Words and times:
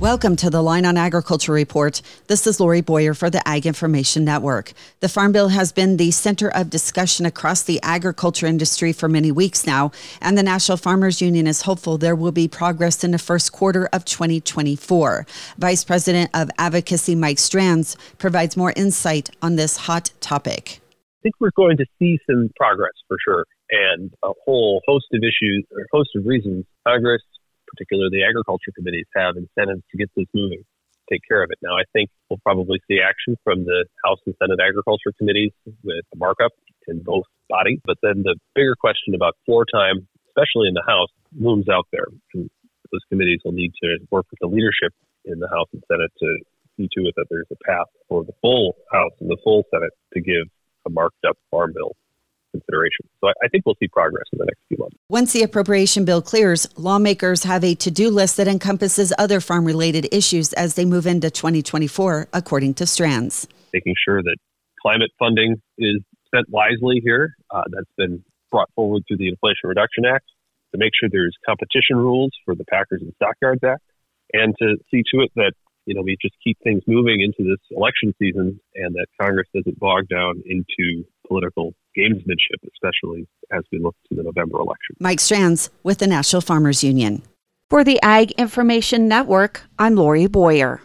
Welcome 0.00 0.36
to 0.36 0.48
the 0.48 0.62
Line 0.62 0.86
on 0.86 0.96
Agriculture 0.96 1.52
Report. 1.52 2.00
This 2.26 2.46
is 2.46 2.58
Lori 2.58 2.80
Boyer 2.80 3.12
for 3.12 3.28
the 3.28 3.46
Ag 3.46 3.66
Information 3.66 4.24
Network. 4.24 4.72
The 5.00 5.10
Farm 5.10 5.30
Bill 5.30 5.48
has 5.48 5.72
been 5.72 5.98
the 5.98 6.10
center 6.10 6.48
of 6.48 6.70
discussion 6.70 7.26
across 7.26 7.62
the 7.62 7.78
agriculture 7.82 8.46
industry 8.46 8.94
for 8.94 9.10
many 9.10 9.30
weeks 9.30 9.66
now, 9.66 9.92
and 10.22 10.38
the 10.38 10.42
National 10.42 10.78
Farmers 10.78 11.20
Union 11.20 11.46
is 11.46 11.60
hopeful 11.60 11.98
there 11.98 12.16
will 12.16 12.32
be 12.32 12.48
progress 12.48 13.04
in 13.04 13.10
the 13.10 13.18
first 13.18 13.52
quarter 13.52 13.90
of 13.92 14.06
2024. 14.06 15.26
Vice 15.58 15.84
President 15.84 16.30
of 16.32 16.50
Advocacy 16.56 17.14
Mike 17.14 17.38
Stranz 17.38 17.94
provides 18.16 18.56
more 18.56 18.72
insight 18.76 19.28
on 19.42 19.56
this 19.56 19.76
hot 19.76 20.12
topic. 20.20 20.80
I 20.88 21.20
think 21.24 21.34
we're 21.40 21.50
going 21.54 21.76
to 21.76 21.84
see 21.98 22.18
some 22.26 22.48
progress 22.56 22.94
for 23.06 23.18
sure, 23.22 23.44
and 23.70 24.10
a 24.24 24.32
whole 24.46 24.80
host 24.88 25.08
of 25.12 25.22
issues 25.22 25.66
or 25.70 25.86
host 25.92 26.08
of 26.16 26.24
reasons 26.24 26.64
Congress 26.88 27.20
particularly 27.70 28.10
the 28.12 28.26
agriculture 28.26 28.74
committees, 28.74 29.06
have 29.14 29.38
incentives 29.38 29.82
to 29.90 29.96
get 29.96 30.10
this 30.16 30.26
moving, 30.34 30.62
take 31.10 31.22
care 31.26 31.42
of 31.42 31.50
it. 31.50 31.58
Now, 31.62 31.78
I 31.78 31.86
think 31.92 32.10
we'll 32.28 32.42
probably 32.42 32.80
see 32.88 32.98
action 33.00 33.36
from 33.44 33.64
the 33.64 33.86
House 34.04 34.18
and 34.26 34.34
Senate 34.42 34.58
agriculture 34.58 35.14
committees 35.16 35.52
with 35.82 36.04
a 36.14 36.16
markup 36.16 36.52
in 36.88 37.02
both 37.02 37.24
bodies. 37.48 37.80
But 37.84 37.98
then 38.02 38.22
the 38.22 38.36
bigger 38.54 38.74
question 38.74 39.14
about 39.14 39.36
floor 39.46 39.64
time, 39.66 40.06
especially 40.28 40.68
in 40.68 40.74
the 40.74 40.86
House, 40.86 41.10
looms 41.38 41.68
out 41.68 41.86
there. 41.92 42.06
And 42.34 42.50
those 42.92 43.02
committees 43.08 43.40
will 43.44 43.52
need 43.52 43.72
to 43.82 43.98
work 44.10 44.26
with 44.30 44.40
the 44.40 44.46
leadership 44.46 44.92
in 45.24 45.38
the 45.38 45.48
House 45.48 45.68
and 45.72 45.82
Senate 45.90 46.10
to 46.20 46.38
see 46.76 46.88
to 46.96 47.08
it 47.08 47.14
that 47.16 47.26
there's 47.30 47.50
a 47.52 47.58
path 47.66 47.86
for 48.08 48.24
the 48.24 48.32
full 48.40 48.76
House 48.92 49.12
and 49.20 49.30
the 49.30 49.36
full 49.44 49.64
Senate 49.72 49.92
to 50.14 50.20
give 50.20 50.46
a 50.86 50.90
marked 50.90 51.24
up 51.28 51.36
farm 51.50 51.72
bill 51.74 51.94
consideration. 52.50 53.06
So 53.20 53.28
I, 53.28 53.32
I 53.44 53.48
think 53.48 53.64
we'll 53.66 53.76
see 53.80 53.88
progress 53.88 54.24
in 54.32 54.38
the 54.38 54.46
next 54.46 54.60
few 54.68 54.78
months. 54.78 54.96
Once 55.08 55.32
the 55.32 55.42
appropriation 55.42 56.04
bill 56.04 56.22
clears, 56.22 56.66
lawmakers 56.76 57.44
have 57.44 57.64
a 57.64 57.74
to 57.76 57.90
do 57.90 58.10
list 58.10 58.36
that 58.36 58.48
encompasses 58.48 59.12
other 59.18 59.40
farm 59.40 59.64
related 59.64 60.08
issues 60.12 60.52
as 60.54 60.74
they 60.74 60.84
move 60.84 61.06
into 61.06 61.30
2024, 61.30 62.28
according 62.32 62.74
to 62.74 62.86
Stranz. 62.86 63.46
Making 63.72 63.94
sure 64.04 64.22
that 64.22 64.36
climate 64.80 65.10
funding 65.18 65.60
is 65.78 66.00
spent 66.26 66.48
wisely 66.48 67.00
here. 67.02 67.34
Uh, 67.50 67.62
that's 67.70 67.90
been 67.96 68.22
brought 68.50 68.70
forward 68.74 69.02
through 69.06 69.18
the 69.18 69.28
Inflation 69.28 69.64
Reduction 69.64 70.04
Act 70.04 70.26
to 70.72 70.78
make 70.78 70.92
sure 70.98 71.08
there's 71.10 71.36
competition 71.46 71.96
rules 71.96 72.30
for 72.44 72.54
the 72.54 72.64
Packers 72.64 73.02
and 73.02 73.12
Stockyards 73.16 73.62
Act, 73.64 73.82
and 74.32 74.54
to 74.60 74.76
see 74.90 75.02
to 75.12 75.22
it 75.22 75.30
that 75.36 75.52
you 75.86 75.94
know 75.94 76.02
we 76.02 76.16
just 76.20 76.34
keep 76.42 76.58
things 76.62 76.82
moving 76.86 77.20
into 77.20 77.48
this 77.48 77.60
election 77.70 78.14
season, 78.18 78.60
and 78.74 78.94
that 78.94 79.06
Congress 79.20 79.48
doesn't 79.54 79.78
bog 79.78 80.08
down 80.08 80.42
into 80.46 81.04
political 81.26 81.74
gamesmanship, 81.96 82.60
especially 82.72 83.26
as 83.52 83.62
we 83.72 83.78
look 83.78 83.96
to 84.08 84.14
the 84.14 84.22
November 84.22 84.58
election. 84.58 84.96
Mike 84.98 85.20
Stranz 85.20 85.70
with 85.82 85.98
the 85.98 86.06
National 86.06 86.40
Farmers 86.40 86.84
Union. 86.84 87.22
For 87.68 87.84
the 87.84 88.00
Ag 88.02 88.32
Information 88.32 89.06
Network, 89.06 89.62
I'm 89.78 89.94
Lori 89.94 90.26
Boyer. 90.26 90.80